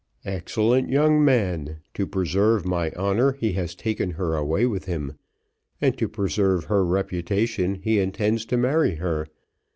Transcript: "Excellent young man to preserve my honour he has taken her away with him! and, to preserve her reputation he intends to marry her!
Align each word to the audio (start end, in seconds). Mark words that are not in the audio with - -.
"Excellent 0.25 0.89
young 0.89 1.23
man 1.23 1.77
to 1.93 2.07
preserve 2.07 2.65
my 2.65 2.89
honour 2.93 3.33
he 3.33 3.51
has 3.53 3.75
taken 3.75 4.09
her 4.13 4.33
away 4.33 4.65
with 4.65 4.85
him! 4.85 5.13
and, 5.79 5.95
to 5.99 6.09
preserve 6.09 6.63
her 6.63 6.83
reputation 6.83 7.75
he 7.75 7.99
intends 7.99 8.43
to 8.47 8.57
marry 8.57 8.95
her! 8.95 9.27